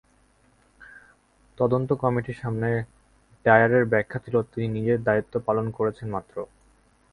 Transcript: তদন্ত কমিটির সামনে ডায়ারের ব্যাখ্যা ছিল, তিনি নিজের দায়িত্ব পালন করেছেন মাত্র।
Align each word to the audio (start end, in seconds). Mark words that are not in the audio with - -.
তদন্ত 1.57 1.89
কমিটির 1.93 2.39
সামনে 2.41 2.69
ডায়ারের 3.45 3.85
ব্যাখ্যা 3.85 4.19
ছিল, 4.25 4.35
তিনি 4.51 4.67
নিজের 4.67 4.99
দায়িত্ব 5.03 5.33
পালন 5.39 5.65
করেছেন 5.71 6.07
মাত্র। 6.09 6.35